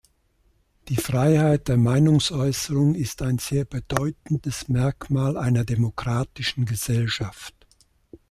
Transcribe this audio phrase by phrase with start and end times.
[0.87, 7.53] Die Freiheit der Meinungsäußerung ist ein sehr bedeutendes Merkmal einer demokratischen Gesellschaft.